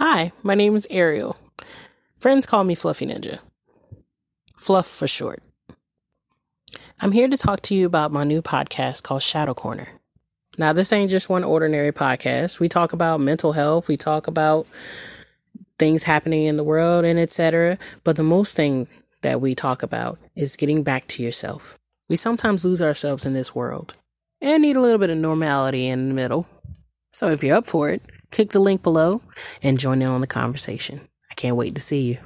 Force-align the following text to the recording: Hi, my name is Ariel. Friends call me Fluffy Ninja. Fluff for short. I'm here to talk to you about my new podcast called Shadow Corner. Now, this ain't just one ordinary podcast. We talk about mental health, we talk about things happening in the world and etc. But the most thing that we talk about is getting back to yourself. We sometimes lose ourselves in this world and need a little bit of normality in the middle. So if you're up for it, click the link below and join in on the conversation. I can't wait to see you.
Hi, 0.00 0.30
my 0.44 0.54
name 0.54 0.76
is 0.76 0.86
Ariel. 0.92 1.36
Friends 2.14 2.46
call 2.46 2.62
me 2.62 2.76
Fluffy 2.76 3.04
Ninja. 3.04 3.40
Fluff 4.56 4.86
for 4.86 5.08
short. 5.08 5.42
I'm 7.00 7.10
here 7.10 7.26
to 7.26 7.36
talk 7.36 7.62
to 7.62 7.74
you 7.74 7.84
about 7.84 8.12
my 8.12 8.22
new 8.22 8.40
podcast 8.40 9.02
called 9.02 9.24
Shadow 9.24 9.54
Corner. 9.54 9.88
Now, 10.56 10.72
this 10.72 10.92
ain't 10.92 11.10
just 11.10 11.28
one 11.28 11.42
ordinary 11.42 11.90
podcast. 11.90 12.60
We 12.60 12.68
talk 12.68 12.92
about 12.92 13.18
mental 13.18 13.54
health, 13.54 13.88
we 13.88 13.96
talk 13.96 14.28
about 14.28 14.68
things 15.80 16.04
happening 16.04 16.44
in 16.44 16.56
the 16.56 16.62
world 16.62 17.04
and 17.04 17.18
etc. 17.18 17.76
But 18.04 18.14
the 18.14 18.22
most 18.22 18.54
thing 18.54 18.86
that 19.22 19.40
we 19.40 19.56
talk 19.56 19.82
about 19.82 20.20
is 20.36 20.54
getting 20.54 20.84
back 20.84 21.08
to 21.08 21.24
yourself. 21.24 21.76
We 22.08 22.14
sometimes 22.14 22.64
lose 22.64 22.80
ourselves 22.80 23.26
in 23.26 23.34
this 23.34 23.52
world 23.52 23.96
and 24.40 24.62
need 24.62 24.76
a 24.76 24.80
little 24.80 24.98
bit 24.98 25.10
of 25.10 25.18
normality 25.18 25.88
in 25.88 26.10
the 26.10 26.14
middle. 26.14 26.46
So 27.12 27.30
if 27.30 27.42
you're 27.42 27.56
up 27.56 27.66
for 27.66 27.90
it, 27.90 28.00
click 28.30 28.50
the 28.50 28.60
link 28.60 28.82
below 28.82 29.20
and 29.62 29.78
join 29.78 30.02
in 30.02 30.08
on 30.08 30.20
the 30.20 30.26
conversation. 30.26 31.00
I 31.30 31.34
can't 31.34 31.56
wait 31.56 31.74
to 31.74 31.80
see 31.80 32.02
you. 32.02 32.18